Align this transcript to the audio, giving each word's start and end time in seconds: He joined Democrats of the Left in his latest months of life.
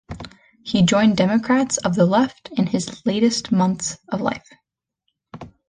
He 0.63 0.81
joined 0.81 1.15
Democrats 1.15 1.77
of 1.77 1.93
the 1.93 2.07
Left 2.07 2.49
in 2.57 2.65
his 2.65 3.05
latest 3.05 3.51
months 3.51 3.99
of 4.09 4.19
life. 4.19 4.49